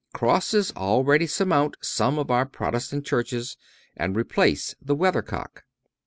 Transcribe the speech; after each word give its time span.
Crosses 0.15 0.73
already 0.75 1.27
surmount 1.27 1.77
some 1.79 2.17
of 2.17 2.31
our 2.31 2.47
Protestant 2.47 3.05
churches 3.05 3.55
and 3.95 4.15
replace 4.15 4.73
the 4.81 4.95
weather 4.95 5.21
cock. 5.21 5.63